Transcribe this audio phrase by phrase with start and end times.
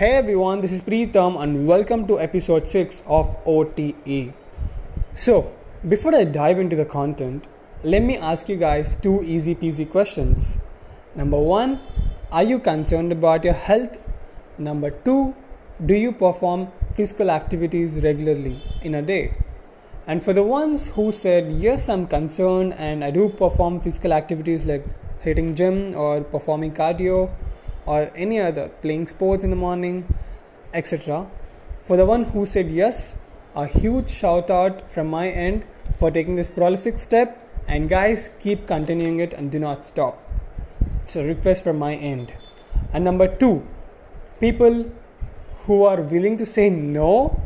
[0.00, 4.32] Hey everyone, this is Preetham and welcome to episode 6 of OTE.
[5.14, 5.52] So,
[5.86, 7.46] before I dive into the content,
[7.82, 10.56] let me ask you guys two easy peasy questions.
[11.14, 11.80] Number one,
[12.32, 13.98] are you concerned about your health?
[14.56, 15.34] Number two,
[15.84, 19.34] do you perform physical activities regularly in a day?
[20.06, 24.64] And for the ones who said, yes, I'm concerned and I do perform physical activities
[24.64, 24.86] like
[25.20, 27.30] hitting gym or performing cardio
[27.86, 30.14] or any other playing sports in the morning
[30.72, 31.26] etc
[31.82, 33.18] for the one who said yes
[33.54, 35.64] a huge shout out from my end
[35.98, 37.46] for taking this prolific step.
[37.66, 40.18] And guys keep continuing it and do not stop.
[41.02, 42.32] It's a request from my end.
[42.92, 43.66] And number 2
[44.40, 44.90] people
[45.66, 47.38] who are willing to say no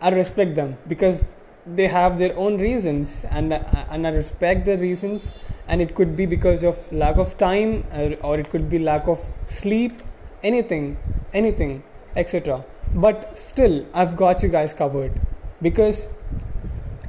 [0.00, 1.18] i respect them because
[1.66, 5.34] they have their own reasons and and i respect the reasons
[5.66, 7.84] and it could be because of lack of time
[8.22, 10.02] or, it could be lack of sleep
[10.42, 10.96] anything
[11.32, 11.82] anything
[12.16, 15.20] etc but still i've got you guys covered.
[15.62, 16.08] Because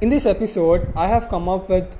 [0.00, 1.96] in this episode i have come up with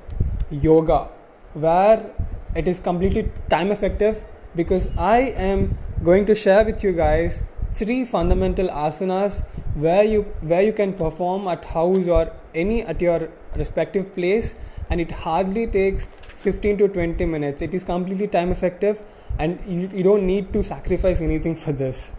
[0.50, 1.08] yoga
[1.54, 2.10] where
[2.54, 7.42] it is completely time effective because i am going to share with you guys
[7.78, 9.41] three fundamental asanas
[9.86, 12.22] where you where you can perform at house or
[12.55, 13.28] any at your
[13.62, 14.55] respective place
[14.91, 17.62] and it hardly takes 15 to 20 minutes.
[17.62, 19.02] It is completely time effective
[19.38, 22.14] and you, you don't need to sacrifice anything for this.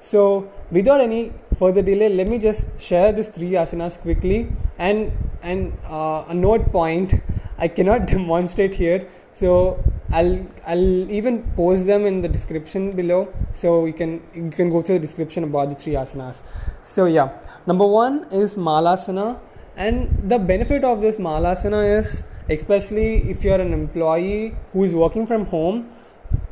[0.00, 5.72] So, without any further delay, let me just share these three asanas quickly and and
[5.88, 7.14] uh, a note point
[7.58, 9.06] I cannot demonstrate here.
[9.32, 14.70] So I'll I'll even post them in the description below, so you can you can
[14.70, 16.42] go through the description about the three asanas.
[16.82, 19.40] So yeah, number one is Malasana,
[19.76, 25.26] and the benefit of this Malasana is especially if you're an employee who is working
[25.26, 25.86] from home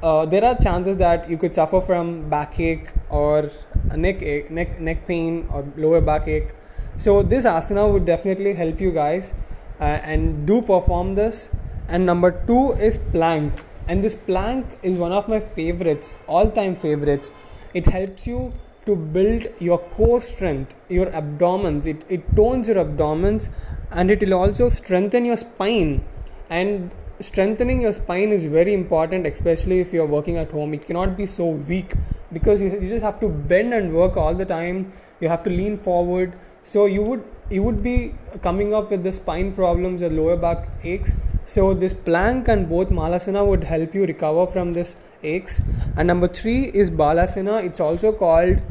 [0.03, 3.51] uh, there are chances that you could suffer from backache or
[3.95, 6.53] neck ache, neck neck pain or lower backache.
[6.97, 9.35] So this asana would definitely help you guys
[9.81, 11.51] uh, and do perform this
[11.89, 16.75] and number 2 is plank and this plank is one of my favorites all time
[16.75, 17.31] favorites.
[17.75, 18.53] It helps you
[18.87, 21.87] to build your core strength your abdomens.
[21.87, 23.51] It, it tones your abdomens
[23.91, 26.05] and it will also strengthen your spine.
[26.51, 30.75] And strengthening your spine is very important especially if you're working at home.
[30.75, 31.95] It cannot be so weak
[32.33, 34.93] because you, you just have to bend and work all the time.
[35.21, 36.35] You have to lean forward.
[36.65, 40.69] So you would you would be coming up with the spine problems or lower back
[40.83, 45.61] aches so this plank and both malasana would help you recover from this aches.
[45.97, 47.65] And number 3 is balasana.
[47.65, 48.63] It's also called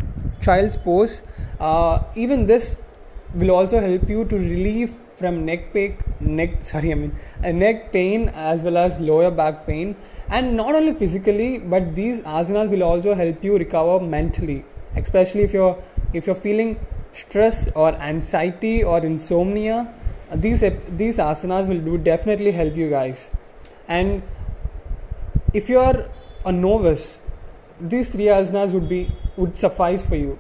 [0.42, 1.22] child's pose.
[1.60, 2.78] Uh, even this
[3.34, 7.94] will also help you to relieve from neck pain, neck sorry, I mean uh, neck
[7.94, 9.96] pain as well as lower back pain,
[10.30, 14.66] and not only physically, but these asanas will also help you recover mentally,
[14.96, 15.82] especially if you're
[16.14, 16.78] if you're feeling
[17.12, 19.94] stress or anxiety or insomnia.
[20.34, 23.32] These these asanas will do definitely help you guys,
[23.88, 24.24] and
[25.54, 26.10] if you are
[26.46, 27.22] a novice,
[27.80, 30.40] these three asanas would be would suffice for you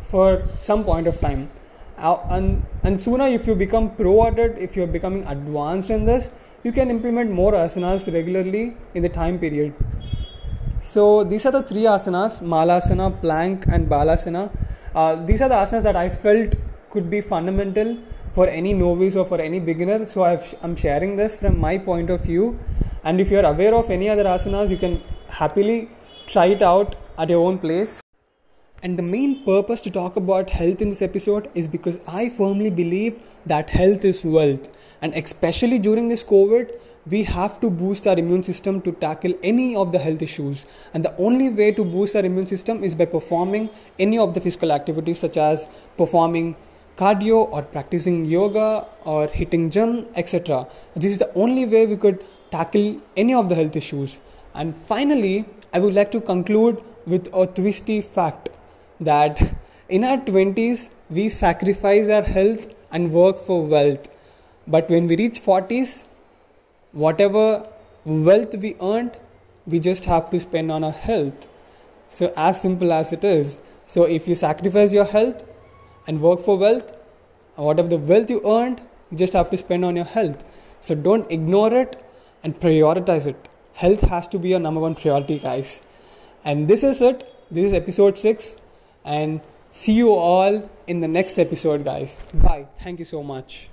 [0.00, 1.50] for some point of time.
[1.98, 6.30] And and sooner if you become pro at it if you're becoming advanced in this
[6.64, 9.74] you can implement more asanas regularly in the time period.
[10.80, 14.50] So these are the three asanas malasana plank and balasana.
[14.94, 16.54] Uh, these are the asanas that i felt
[16.90, 17.96] could be fundamental
[18.32, 22.10] for any novice or for any beginner so i am sharing this from my point
[22.10, 22.58] of view
[23.04, 25.00] and if you are aware of any other asanas you can
[25.40, 25.80] happily
[26.26, 28.00] try it out at your own place
[28.82, 32.70] and the main purpose to talk about health in this episode is because I firmly
[32.70, 34.68] believe that health is wealth.
[35.02, 36.74] And especially during this COVID,
[37.06, 40.64] we have to boost our immune system to tackle any of the health issues.
[40.94, 43.68] And the only way to boost our immune system is by performing
[43.98, 45.68] any of the physical activities, such as
[45.98, 46.56] performing
[47.00, 50.66] cardio or practicing yoga or hitting gym, etc.
[50.94, 54.18] This is the only way we could tackle any of the health issues.
[54.54, 58.50] And finally, I would like to conclude with a twisty fact
[59.00, 59.54] that
[59.88, 64.08] in our 20s we sacrifice our health and work for wealth
[64.66, 66.06] but when we reach 40s
[66.92, 67.66] whatever
[68.04, 69.16] wealth we earned
[69.66, 71.46] we just have to spend on our health
[72.08, 75.44] so as simple as it is so if you sacrifice your health
[76.06, 76.96] and work for wealth
[77.56, 78.80] whatever the wealth you earned
[79.10, 80.44] you just have to spend on your health
[80.80, 82.02] so don't ignore it
[82.42, 85.82] and prioritize it health has to be your number one priority guys
[86.44, 88.60] and this is it this is episode 6
[89.04, 92.20] and see you all in the next episode, guys.
[92.34, 92.66] Bye.
[92.76, 93.68] Thank you so much.